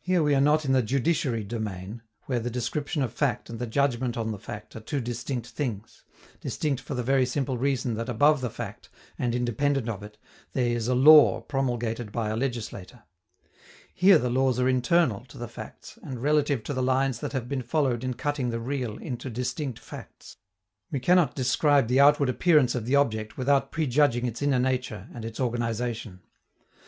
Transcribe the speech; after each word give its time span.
Here 0.00 0.24
we 0.24 0.34
are 0.34 0.40
not 0.40 0.64
in 0.64 0.72
the 0.72 0.82
judiciary 0.82 1.44
domain, 1.44 2.02
where 2.24 2.40
the 2.40 2.50
description 2.50 3.00
of 3.00 3.12
fact 3.12 3.48
and 3.48 3.60
the 3.60 3.66
judgment 3.68 4.16
on 4.16 4.32
the 4.32 4.38
fact 4.40 4.74
are 4.74 4.80
two 4.80 5.00
distinct 5.00 5.46
things, 5.46 6.02
distinct 6.40 6.82
for 6.82 6.94
the 6.96 7.02
very 7.04 7.24
simple 7.24 7.56
reason 7.56 7.94
that 7.94 8.08
above 8.08 8.40
the 8.40 8.50
fact, 8.50 8.88
and 9.20 9.36
independent 9.36 9.88
of 9.88 10.02
it, 10.02 10.18
there 10.52 10.66
is 10.76 10.88
a 10.88 10.96
law 10.96 11.42
promulgated 11.42 12.10
by 12.10 12.28
a 12.28 12.36
legislator. 12.36 13.04
Here 13.94 14.18
the 14.18 14.30
laws 14.30 14.58
are 14.58 14.68
internal 14.68 15.24
to 15.26 15.38
the 15.38 15.46
facts 15.46 15.96
and 16.02 16.18
relative 16.20 16.64
to 16.64 16.74
the 16.74 16.82
lines 16.82 17.20
that 17.20 17.32
have 17.32 17.48
been 17.48 17.62
followed 17.62 18.02
in 18.02 18.14
cutting 18.14 18.50
the 18.50 18.58
real 18.58 18.98
into 18.98 19.30
distinct 19.30 19.78
facts. 19.78 20.38
We 20.90 20.98
cannot 20.98 21.36
describe 21.36 21.86
the 21.86 22.00
outward 22.00 22.28
appearance 22.30 22.74
of 22.74 22.84
the 22.84 22.96
object 22.96 23.36
without 23.38 23.70
prejudging 23.70 24.26
its 24.26 24.42
inner 24.42 24.58
nature 24.58 25.06
and 25.14 25.24
its 25.24 25.38
organization. 25.38 26.18